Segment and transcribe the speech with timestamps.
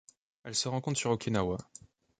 [0.43, 1.59] Elle se rencontre sur Okinawa.